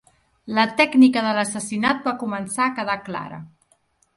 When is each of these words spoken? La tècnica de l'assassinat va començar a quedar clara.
La 0.59 0.63
tècnica 0.79 1.21
de 1.25 1.35
l'assassinat 1.39 2.01
va 2.09 2.15
començar 2.25 2.67
a 2.69 2.75
quedar 2.81 2.97
clara. 3.11 3.39